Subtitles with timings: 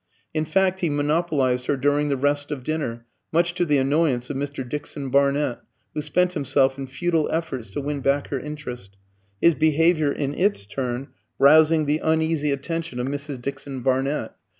[0.33, 4.35] In fact, he monopolised her during the rest of dinner, much to the annoyance of
[4.37, 4.67] Mr.
[4.67, 5.59] Dixon Barnett,
[5.93, 8.97] who spent himself in futile efforts to win back her interest,
[9.39, 13.43] his behaviour in its turn rousing the uneasy attention of Mrs.
[13.43, 14.33] Dixon Barnett.